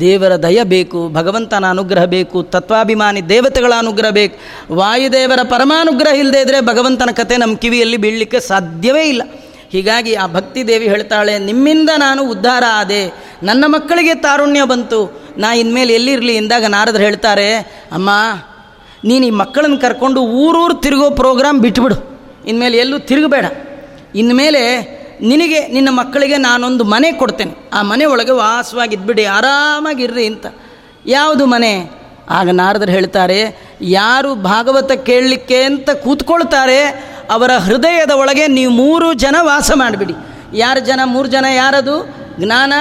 [0.00, 4.36] ದೇವರ ದಯ ಬೇಕು, ಭಗವಂತನ ಅನುಗ್ರಹ ಬೇಕು, ತತ್ವಾಭಿಮಾನಿ ದೇವತೆಗಳ ಅನುಗ್ರಹ ಬೇಕು.
[4.74, 9.22] ವಾಯುದೇವರ ಪರಮಾನುಗ್ರಹ ಇಲ್ಲದೇ ಇದ್ದರೆ ಭಗವಂತನ ಕತೆ ನಮ್ಮ ಕಿವಿಯಲ್ಲಿ ಬೀಳಲಿಕ್ಕೆ ಸಾಧ್ಯವೇ ಇಲ್ಲ.
[9.70, 13.02] ಹೀಗಾಗಿ ಆ ಭಕ್ತಿ ದೇವಿ ಹೇಳ್ತಾಳೆ, ನಿಮ್ಮಿಂದ ನಾನು ಉದ್ಧಾರ ಆದೆ.
[13.42, 15.20] ನನ್ನ ಮಕ್ಕಳಿಗೆ ತಾರುಣ್ಯ ಬಂತು.
[15.38, 17.54] ನಾ ಇನ್ಮೇಲೆ ಎಲ್ಲಿರಲಿ ಎಂದಾಗ ನಾರದ್ರು ಹೇಳ್ತಾರೆ,
[17.92, 18.10] ಅಮ್ಮ,
[19.04, 21.96] ನೀನು ಈ ಮಕ್ಕಳನ್ನು ಕರ್ಕೊಂಡು ಊರೂರು ತಿರುಗೋ ಪ್ರೋಗ್ರಾಮ್ ಬಿಟ್ಬಿಡು.
[22.46, 23.44] ಇನ್ಮೇಲೆ ಎಲ್ಲೂ ತಿರುಗಬೇಡ.
[24.14, 27.70] ಇನ್ಮೇಲೆ ನಿನಗೆ ನಿನ್ನ ಮಕ್ಕಳಿಗೆ ನಾನೊಂದು ಮನೆ ಕೊಡ್ತೇನೆ.
[27.72, 30.46] ಆ ಮನೆ ಒಳಗೆ ವಾಸವಾಗಿದ್ಬಿಡಿ, ಆರಾಮಾಗಿರ್ರಿ ಅಂತ.
[31.06, 32.00] ಯಾವುದು ಮನೆ?
[32.30, 39.70] ಆಗ ನಾರದರು ಹೇಳ್ತಾರೆ, ಯಾರು ಭಾಗವತ ಕೇಳಲಿಕ್ಕೆ ಅಂತ ಕೂತ್ಕೊಳ್ತಾರೆ, ಅವರ ಹೃದಯದ ಒಳಗೆ ನೀವು ಮೂರು ಜನ ವಾಸ
[39.74, 40.14] ಮಾಡಿಬಿಡಿ.
[40.54, 41.00] ಯಾರು ಜನ?
[41.04, 42.14] ಮೂರು ಜನ ಯಾರದು?
[42.40, 42.72] ಜ್ಞಾನ,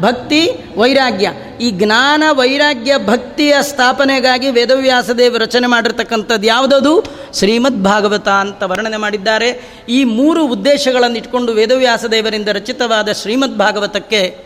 [0.00, 1.30] ಭಕ್ತಿ, ವೈರಾಗ್ಯ.
[1.60, 7.21] ಈ ಜ್ಞಾನ, ವೈರಾಗ್ಯ, ಭಕ್ತಿಯ ಸ್ಥಾಪನೆಗಾಗಿ ವೇದವ್ಯಾಸದೇವ ರಚನೆ ಮಾಡಿರ್ತಕ್ಕಂಥದ್ದು ಯಾವುದದು?
[7.34, 9.74] ಶ್ರೀಮದ್ ಭಾಗವತ ಅಂತ ವರ್ಣನೆ ಮಾಡಿದ್ದಾರೆ.
[9.88, 14.44] ಈ ಮೂರು ಉದ್ದೇಶಗಳನ್ನು ಇಟ್ಕೊಂಡು ವೇದವ್ಯಾಸದೇವರಿಂದ ರಚಿತವಾದ ಶ್ರೀಮದ್ ಭಾಗವತಕ್ಕೆ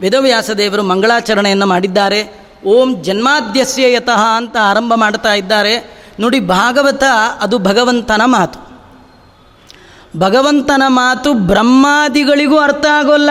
[0.00, 2.46] ವೇದವ್ಯಾಸ ದೇವರು ಮಂಗಳಾಚರಣೆಯನ್ನು ಮಾಡಿದ್ದಾರೆ.
[2.64, 5.96] ಓಂ ಜನ್ಮಾದ್ಯಸ್ಯ ಯತಃ ಅಂತ ಆರಂಭ ಮಾಡ್ತಾ ಇದ್ದಾರೆ.
[6.20, 7.02] ನೋಡಿ, ಭಾಗವತ
[7.40, 8.66] ಅದು ಭಗವಂತನ ಮಾತು.
[10.18, 13.30] ಭಗವಂತನ ಮಾತು ಬ್ರಹ್ಮಾದಿಗಳಿಗೂ ಅರ್ಥ ಆಗೋಲ್ಲ.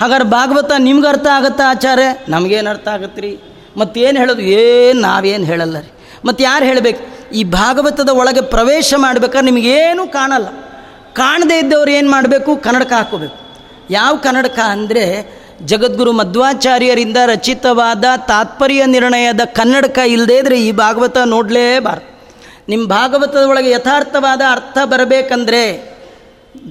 [0.00, 2.02] ಹಾಗಾದ್ರೆ ಭಾಗವತ ನಿಮ್ಗೆ ಅರ್ಥ ಆಗುತ್ತಾ ಆಚಾರ್ಯ?
[2.28, 3.40] ನಮಗೇನು ಅರ್ಥ ಆಗತ್ತೆ ರೀ
[3.76, 4.42] ಮತ್ತೇನು ಹೇಳೋದು?
[4.42, 5.92] ಏನು ನಾವೇನು ಹೇಳಲ್ಲ ರೀ.
[6.24, 7.09] ಮತ್ತು ಯಾರು ಹೇಳಬೇಕು?
[7.32, 10.48] ಈ ಭಾಗವತದ ಒಳಗೆ ಪ್ರವೇಶ ಮಾಡ್ಬೇಕಾದ್ರೆ ನಿಮಗೇನು ಕಾಣಲ್ಲ.
[11.12, 12.56] ಕಾಣದೇ ಇದ್ದವ್ರು ಏನು ಮಾಡಬೇಕು?
[12.56, 13.36] ಕನ್ನಡಕ ಹಾಕೋಬೇಕು
[13.90, 15.04] ಯಾವ ಕನ್ನಡಕ ಅಂದರೆ
[15.64, 22.20] ಜಗದ್ಗುರು ಮಧ್ವಾಚಾರ್ಯರಿಂದ ರಚಿತವಾದ ತಾತ್ಪರ್ಯ ನಿರ್ಣಯದ ಕನ್ನಡಕ ಇಲ್ಲದೇ ಇದ್ರೆ ಈ ಭಾಗವತ ನೋಡಲೇಬಾರ್ದು.
[22.68, 25.62] ನಿಮ್ಮ ಭಾಗವತದ ಒಳಗೆ ಯಥಾರ್ಥವಾದ ಅರ್ಥ ಬರಬೇಕಂದ್ರೆ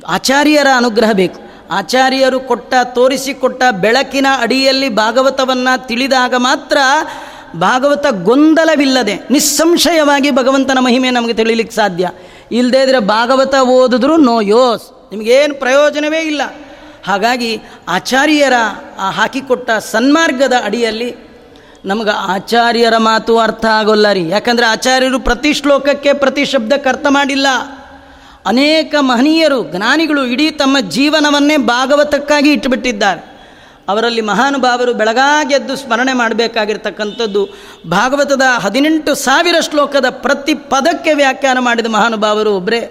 [0.07, 1.39] ಆಚಾರ್ಯರ ಅನುಗ್ರಹ ಬೇಕು.
[1.71, 6.77] ಆಚಾರ್ಯರು ಕೊಟ್ಟ ತೋರಿಸಿಕೊಟ್ಟ ಬೆಳಕಿನ ಅಡಿಯಲ್ಲಿ ಭಾಗವತವನ್ನು ತಿಳಿದಾಗ ಮಾತ್ರ
[7.55, 12.09] ಭಾಗವತ ಗೊಂದಲವಿಲ್ಲದೆ, ನಿಸ್ಸಂಶಯವಾಗಿ ಭಗವಂತನ ಮಹಿಮೆ ನಮಗೆ ತಿಳಿಲಿಕ್ಕೆ ಸಾಧ್ಯ.
[12.51, 16.41] ಇಲ್ಲದೇ ಇದ್ರೆ ಭಾಗವತ ಓದಿದ್ರೂ ನೋ ಯೋಸ್ ನಿಮಗೇನು ಪ್ರಯೋಜನವೇ ಇಲ್ಲ.
[17.05, 18.53] ಹಾಗಾಗಿ ಆಚಾರ್ಯರ
[18.97, 21.15] ಹಾಕಿಕೊಟ್ಟ ಸನ್ಮಾರ್ಗದ ಅಡಿಯಲ್ಲಿ
[21.85, 24.29] ನಮಗೆ ಆಚಾರ್ಯರ ಮಾತು ಅರ್ಥ ಆಗೋಲ್ಲ ರೀ.
[24.29, 27.47] ಯಾಕಂದರೆ ಆಚಾರ್ಯರು ಪ್ರತಿ ಶ್ಲೋಕಕ್ಕೆ ಪ್ರತಿ ಶಬ್ದಕ್ಕೆ ಅರ್ಥ ಮಾಡಿಲ್ಲ.
[28.45, 33.28] ಅನೇಕ ಮಹನೀಯರು, ಜ್ಞಾನಿಗಳು ಇಡೀ ತಮ್ಮ ಜೀವನವನ್ನೇ ಭಾಗವತಕ್ಕಾಗಿ ಇಟ್ಟುಬಿಟ್ಟಿದ್ದಾರೆ
[33.89, 37.43] ಅವರಲ್ಲಿ ಮಹಾನುಭಾವರು ಬೆಳಗಾಗೆದ್ದು ಸ್ಮರಣೆ ಮಾಡಬೇಕಾಗಿರ್ತಕ್ಕಂಥದ್ದು
[37.89, 42.81] ಭಾಗವತದ ಹದಿನೆಂಟು ಸಾವಿರ ಶ್ಲೋಕದ ಪ್ರತಿ ಪದಕ್ಕೆ ವ್ಯಾಖ್ಯಾನ ಮಾಡಿದ ಮಹಾನುಭಾವರು ಒಬ್ಬರೇ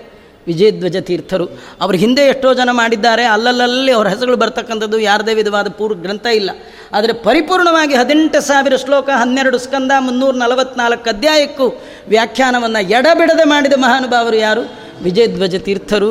[0.46, 1.46] ವಿಜಯಧ್ವಜ ತೀರ್ಥರು.
[1.80, 6.50] ಅವರು ಹಿಂದೆ ಎಷ್ಟೋ ಜನ ಮಾಡಿದ್ದಾರೆ, ಅಲ್ಲಲ್ಲಲ್ಲಿ ಅವ್ರ ಹೆಸರುಗಳು ಬರ್ತಕ್ಕಂಥದ್ದು ಯಾರದೇ ವಿಧವಾದ ಪೂರ್ವ ಗ್ರಂಥ ಇಲ್ಲ.
[6.92, 11.66] ಆದರೆ ಪರಿಪೂರ್ಣವಾಗಿ ಹದಿನೆಂಟು ಸಾವಿರ ಶ್ಲೋಕ, ಹನ್ನೆರಡು ಸ್ಕಂದ, ಮುನ್ನೂರ ನಲವತ್ನಾಲ್ಕು ಅಧ್ಯಾಯಕ್ಕೂ
[12.08, 14.62] ವ್ಯಾಖ್ಯಾನವನ್ನು ಎಡಬಿಡದೆ ಮಾಡಿದ ಮಹಾನುಭಾವರು ಯಾರು?
[15.02, 16.10] ವಿಜಯಧ್ವಜ ತೀರ್ಥರು.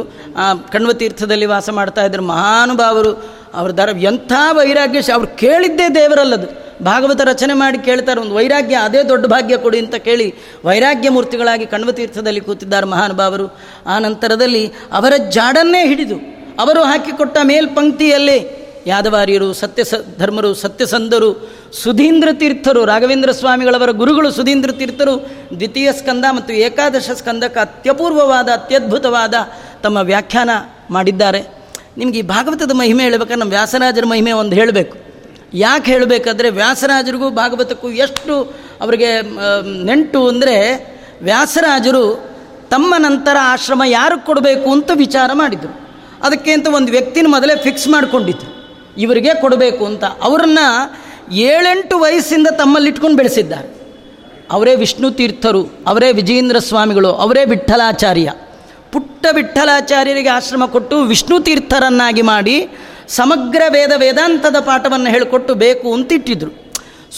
[0.71, 3.11] ಕಣ್ವ ತೀರ್ಥದಲ್ಲಿ ವಾಸ ಮಾಡ್ತಾ ಇದ್ದರು ಮಹಾನುಭಾವರು.
[3.53, 6.67] ಅವ್ರ ದರ ಎಂಥ ವೈರಾಗ್ಯ ಅವ್ರು ಕೇಳಿದ್ದೇ ದೇವರಲ್ಲದು.
[6.83, 10.33] ಭಾಗವತ ರಚನೆ ಮಾಡಿ ಕೇಳ್ತಾರೆ, ಒಂದು ವೈರಾಗ್ಯ, ಅದೇ ದೊಡ್ಡ ಭಾಗ್ಯ ಕೊಡಿ ಅಂತ ಕೇಳಿ
[10.65, 13.57] ವೈರಾಗ್ಯ ಮೂರ್ತಿಗಳಾಗಿ ಕಣ್ವ ತೀರ್ಥದಲ್ಲಿ ಕೂತಿದ್ದಾರೆ ಮಹಾನುಭಾವರು.
[13.85, 16.15] ಆ ನಂತರದಲ್ಲಿ ಅವರ ಜಾಡನ್ನೇ ಹಿಡಿದು
[16.59, 21.49] ಅವರು ಹಾಕಿಕೊಟ್ಟ ಮೇಲ್ಪಂಕ್ತಿಯಲ್ಲಿ ಯಾದವಾರ್ಯರು, ಸತ್ಯ ಸ ಧರ್ಮರು ಸತ್ಯಸಂಧರು
[21.83, 29.33] ಸುಧೀಂದ್ರ ತೀರ್ಥರು, ರಾಘವೇಂದ್ರ ಸ್ವಾಮಿಗಳವರ ಗುರುಗಳು, ಸುಧೀಂದ್ರ ತೀರ್ಥರು, ದ್ವಿತೀಯ ಸ್ಕಂದ ಮತ್ತು ಏಕಾದಶ ಸ್ಕಂದಕ್ಕೆ ಅತ್ಯಪೂರ್ವವಾದ, ಅತ್ಯದ್ಭುತವಾದ
[29.83, 30.49] ತಮ್ಮ ವ್ಯಾಖ್ಯಾನ
[30.89, 31.56] ಮಾಡಿದ್ದಾರೆ.
[31.97, 34.95] ನಿಮಗೆ ಈ ಭಾಗವತದ ಮಹಿಮೆ ಹೇಳ್ಬೇಕಾದ್ರೆ ನಮ್ಮ ವ್ಯಾಸರಾಜರ ಮಹಿಮೆ ಒಂದು ಹೇಳಬೇಕು.
[35.53, 38.33] ಯಾಕೆ ಹೇಳಬೇಕಾದ್ರೆ ವ್ಯಾಸರಾಜರಿಗೂ ಭಾಗವತಕ್ಕೂ ಎಷ್ಟು
[38.81, 39.09] ಅವರಿಗೆ
[39.85, 40.55] ನೆಂಟು ಅಂದರೆ
[41.21, 42.03] ವ್ಯಾಸರಾಜರು
[42.69, 45.73] ತಮ್ಮ ನಂತರ ಆಶ್ರಮ ಯಾರಿಗೆ ಕೊಡಬೇಕು ಅಂತ ವಿಚಾರ ಮಾಡಿದರು.
[46.23, 48.51] ಅದಕ್ಕೆ ಅಂತ ಒಂದು ವ್ಯಕ್ತಿನ ಮೊದಲೇ ಫಿಕ್ಸ್ ಮಾಡಿಕೊಂಡಿದ್ರು.
[48.97, 50.03] ಇವರಿಗೆ ಕೊಡಬೇಕು ಅಂತ.
[50.03, 50.65] ಅವರನ್ನು
[51.33, 53.69] ಏಳೆಂಟು ವಯಸ್ಸಿಂದ ತಮ್ಮಲ್ಲಿ ಇಟ್ಕೊಂಡು ಬೆಳೆಸಿದ್ದಾರೆ.
[54.51, 58.33] ಅವರೇ ವಿಷ್ಣು ತೀರ್ಥರು, ಅವರೇ ವಿಜಯೇಂದ್ರ ಸ್ವಾಮಿಗಳು, ಅವರೇ ವಿಠ್ಠಲಾಚಾರ್ಯ.
[58.91, 62.55] ಪುಟ್ಟ ವಿಠಲಾಚಾರ್ಯರಿಗೆ ಆಶ್ರಮ ಕೊಟ್ಟು ವಿಷ್ಣು ತೀರ್ಥರನ್ನಾಗಿ ಮಾಡಿ
[63.07, 66.51] ಸಮಗ್ರ ವೇದ ವೇದಾಂತದ ಪಾಠವನ್ನು ಹೇಳಿಕೊಟ್ಟು ಬೇಕು ಅಂತ ಇಟ್ಟಿದ್ರು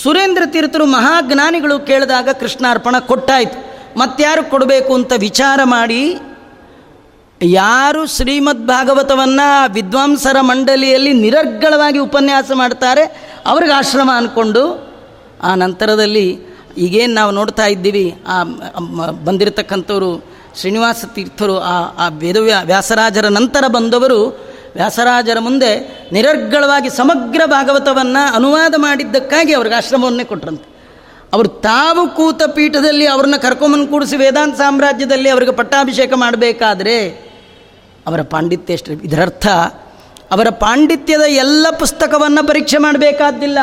[0.02, 3.58] ಸುರೇಂದ್ರ ತೀರ್ಥರು ಮಹಾಜ್ಞಾನಿಗಳು ಕೇಳಿದಾಗ ಕೃಷ್ಣಾರ್ಪಣ ಕೊಟ್ಟಾಯಿತು.
[4.00, 6.02] ಮತ್ತಾರು ಕೊಡಬೇಕು ಅಂತ ವಿಚಾರ ಮಾಡಿ
[7.42, 13.04] ಯಾರು ಶ್ರೀಮದ್ ಭಾಗವತವನ್ನು ವಿದ್ವಾಂಸರ ಮಂಡಳಿಯಲ್ಲಿ ನಿರರ್ಗಳವಾಗಿ ಉಪನ್ಯಾಸ ಮಾಡ್ತಾರೆ,
[13.46, 14.64] ಅವ್ರಿಗೆ ಆಶ್ರಮ ಅಂದ್ಕೊಂಡು
[15.44, 16.26] ಆ ನಂತರದಲ್ಲಿ
[16.78, 18.44] ಈಗೇನು ನಾವು ನೋಡ್ತಾ ಇದ್ದೀವಿ, ಆ
[19.28, 20.12] ಬಂದಿರತಕ್ಕಂಥವರು
[20.60, 29.54] ಶ್ರೀನಿವಾಸ ತೀರ್ಥರು ಆ ಆ ವೇದವ್ಯ ವ್ಯಾಸರಾಜರ ನಂತರ ಬಂದವರು ವ್ಯಾಸರಾಜರ ಮುಂದೆ ನಿರರ್ಗಳವಾಗಿ ಸಮಗ್ರ ಭಾಗವತವನ್ನು ಅನುವಾದ ಮಾಡಿದ್ದಕ್ಕಾಗಿ
[29.54, 30.80] ಅವ್ರಿಗೆ ಆಶ್ರಮವನ್ನೇ ಕೊಟ್ರಂತೆ.
[31.34, 37.08] ಅವರು ತಾವು ಕೂತ ಪೀಠದಲ್ಲಿ ಅವ್ರನ್ನ ಕರ್ಕೊಂಬಂದು ಕೂಡಿಸಿ ವೇದಾಂತ ಸಾಮ್ರಾಜ್ಯದಲ್ಲಿ ಅವರಿಗೆ ಪಟ್ಟಾಭಿಷೇಕ ಮಾಡಬೇಕಾದ್ರೆ
[38.08, 39.48] ಅವರ ಪಾಂಡಿತ್ಯ ಎಷ್ಟು ಇದರರ್ಥ
[40.32, 43.60] ಅವರ ಪಾಂಡಿತ್ಯದ ಎಲ್ಲ ಪುಸ್ತಕವನ್ನು ಪರೀಕ್ಷೆ ಮಾಡಬೇಕಾದ್ದಿಲ್ಲ.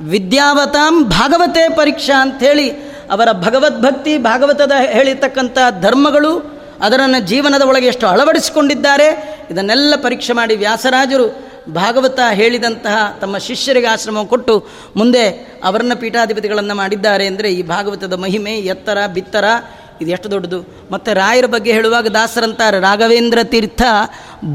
[0.00, 6.32] ವಿದ್ಯಾವತಾಂ ಭಾಗವತೆ ಪರೀಕ್ಷಾ ಅಂಥೇಳಿ ಅವರ ಭಗವದ್ಭಕ್ತಿ ಭಾಗವತದ ಹೇಳಿರ್ತಕ್ಕಂಥ ಧರ್ಮಗಳು
[6.86, 9.08] ಅದರನ್ನು ಜೀವನದ ಒಳಗೆ ಎಷ್ಟು ಅಳವಡಿಸಿಕೊಂಡಿದ್ದಾರೆ,
[9.50, 11.26] ಇದನ್ನೆಲ್ಲ ಪರೀಕ್ಷೆ ಮಾಡಿ ವ್ಯಾಸರಾಜರು
[11.74, 14.54] ಭಾಗವತ ಹೇಳಿದಂತಹ ತಮ್ಮ ಶಿಷ್ಯರಿಗೆ ಆಶ್ರಮ ಕೊಟ್ಟು
[14.96, 15.24] ಮುಂದೆ
[15.64, 19.44] ಅವರನ್ನ ಪೀಠಾಧಿಪತಿಗಳನ್ನು ಮಾಡಿದ್ದಾರೆ ಅಂದರೆ ಈ ಭಾಗವತದ ಮಹಿಮೆ, ಎತ್ತರ, ಬಿತ್ತರ,
[20.00, 20.60] ಇದು ಎಷ್ಟು ದೊಡ್ಡದು.
[20.90, 23.82] ಮತ್ತು ರಾಯರ ಬಗ್ಗೆ ಹೇಳುವಾಗ ದಾಸರಂತಾರೆ, ರಾಘವೇಂದ್ರ ತೀರ್ಥ,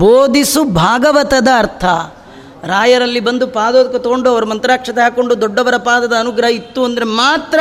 [0.04, 1.86] ಬೋಧಿಸು ಭಾಗವತದ ಅರ್ಥ.
[2.66, 7.60] ರಾಯರಲ್ಲಿ ಬಂದು ಪಾದೋದಕ್ಕೆ ತೊಗೊಂಡು ಅವರು ಮಂತ್ರಾಕ್ಷತೆ ಹಾಕ್ಕೊಂಡು ದೊಡ್ಡವರ ಪಾದದ ಅನುಗ್ರಹ ಇತ್ತು ಅಂದರೆ ಮಾತ್ರ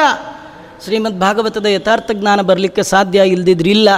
[0.84, 3.88] ಶ್ರೀಮದ್ ಭಾಗವತದ ಯಥಾರ್ಥ ಜ್ಞಾನ ಬರಲಿಕ್ಕೆ ಸಾಧ್ಯ ಇಲ್ಲದಿದ್ರಿಲ್ಲ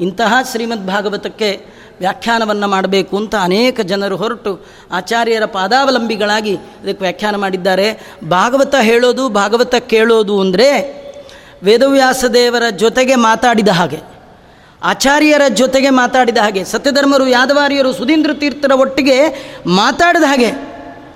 [0.00, 1.66] ಇಂತಹ ಶ್ರೀಮದ್ ಭಾಗವತಕ್ಕೆ
[2.00, 8.16] ವ್ಯಾಖ್ಯಾನವನ್ನು ಮಾಡಬೇಕು ಅಂತ ಅನೇಕ ಜನರು ಹೊರಟು ಆಚಾರ್ಯರ ಪಾದಾವಲಂಬಿಗಳಾಗಿ ಇದಕ್ಕೆ ವ್ಯಾಖ್ಯಾನ ಮಾಡಿದ್ದಾರೆ.
[8.28, 10.68] ಭಾಗವತ ಹೇಳೋದು, ಭಾಗವತ ಕೇಳೋದು ಅಂದರೆ
[11.62, 14.00] ವೇದವ್ಯಾಸ ದೇವರ ಜೊತೆಗೆ ಮಾತಾಡಿದ ಹಾಗೆ,
[14.82, 19.18] ಆಚಾರ್ಯರ ಜೊತೆಗೆ ಮಾತಾಡಿದ ಹಾಗೆ, ಸತ್ಯಧರ್ಮರು, ಯಾದವಾರಿಯರು, ಸುಧೀಂದ್ರ ತೀರ್ಥರ ಒಟ್ಟಿಗೆ
[19.66, 20.50] ಮಾತಾಡಿದ ಹಾಗೆ,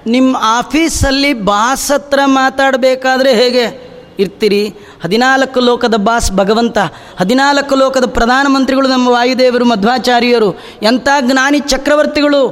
[0.07, 3.65] ನಿಮ್ಮ ಆಫೀಸಲ್ಲಿ ಬಾಸ್ ಹತ್ರ ಮಾತಾಡಬೇಕಾದ್ರೆ ಹೇಗೆ
[4.19, 4.75] ಇರ್ತೀರಿ?
[5.03, 6.79] ಹದಿನಾಲ್ಕು ಲೋಕದ ಬಾಸ್ ಭಗವಂತ,
[7.21, 10.51] ಹದಿನಾಲ್ಕು ಲೋಕದ ಪ್ರಧಾನಮಂತ್ರಿಗಳು ನಮ್ಮ ವಾಯುದೇವರು, ಮಧ್ವಾಚಾರ್ಯರು,
[10.83, 12.43] ಎಂಥ ಜ್ಞಾನಿ ಚಕ್ರವರ್ತಿಗಳು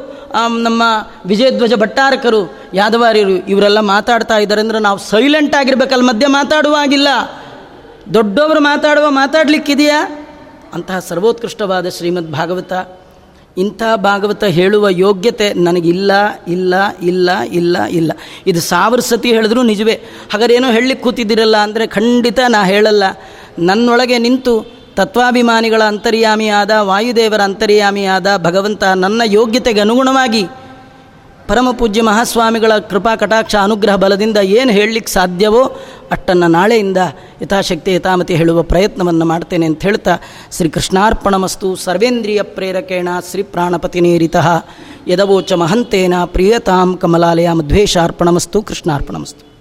[0.62, 0.82] ನಮ್ಮ
[1.26, 2.40] ವಿಜಯಧ್ವಜ ಭಟ್ಟಾರಕರು,
[2.74, 7.08] ಯಾದವಾರ್ಯರು, ಇವರೆಲ್ಲ ಮಾತಾಡ್ತಾ ಇದ್ದಾರೆ ಅಂದರೆ ನಾವು ಸೈಲೆಂಟ್ ಆಗಿರ್ಬೇಕಲ್ಲ, ಮಧ್ಯೆ ಮಾತಾಡುವಾಗಿಲ್ಲ
[8.14, 10.00] ದೊಡ್ಡವರು ಮಾತಾಡುವ ಮಾತಾಡಲಿಕ್ಕಿದೆಯಾ?
[10.74, 12.72] ಅಂತಹ ಸರ್ವೋತ್ಕೃಷ್ಟವಾದ ಶ್ರೀಮದ್ ಭಾಗವತ
[13.58, 16.12] ಇಂಥ ಭಾಗವತ ಹೇಳುವ ಯೋಗ್ಯತೆ ನನಗಿಲ್ಲ,
[16.48, 18.12] ಇಲ್ಲ ಇಲ್ಲ ಇಲ್ಲ ಇಲ್ಲ.
[18.46, 19.94] ಇದು ಸಾವಿರ ಸತಿ ಹೇಳಿದ್ರೂ ನಿಜವೇ.
[20.32, 23.04] ಹಾಗಾದ್ರೆ ಏನೋ ಹೇಳಲಿಕ್ಕೆ ಕೂತಿದ್ದಿರಲ್ಲ ಅಂದರೆ ಖಂಡಿತ ನಾ ಹೇಳಲ್ಲ.
[23.58, 24.54] ನನ್ನೊಳಗೆ ನಿಂತು
[24.96, 30.44] ತತ್ವಾಭಿಮಾನಿಗಳ ಅಂತರ್ಯಾಮಿಯಾದ, ವಾಯುದೇವರ ಅಂತರ್ಯಾಮಿಯಾದ ಭಗವಂತ ನನ್ನ ಯೋಗ್ಯತೆಗೆ ಅನುಗುಣವಾಗಿ
[31.48, 35.62] ಪರಮಪೂಜ್ಯ ಮಹಾಸ್ವಾಮಿಗಳ ಕೃಪಾ ಕಟಾಕ್ಷ, ಅನುಗ್ರಹ, ಬಲದಿಂದ ಏನು ಹೇಳಲಿಕ್ಕೆ ಸಾಧ್ಯವೋ
[36.14, 37.00] ಅಷ್ಟನ್ನು ನಾಳೆಯಿಂದ
[37.42, 40.16] ಯಥಾಶಕ್ತಿ ಯಥಾಮತಿ ಹೇಳುವ ಪ್ರಯತ್ನವನ್ನು ಮಾಡ್ತೇನೆ ಅಂತ ಹೇಳ್ತಾ
[40.56, 44.36] ಶ್ರೀ ಕೃಷ್ಣಾರ್ಪಣಮಸ್ತು ಸರ್ವೇಂದ್ರಿಯ ಪ್ರೇರಕೇಣ ಶ್ರೀ ಪ್ರಾಣಪತಿನೇರಿತ
[45.08, 49.53] ಯದವೋಚ ಮಹಂತೇನ ಪ್ರಿಯತಾಂ ಕಮಲಾಲಯ ಮಧ್ವೇಶಾರ್ಪಣಮಸ್ತು ಕೃಷ್ಣಾರ್ಪಣಮಸ್ತು.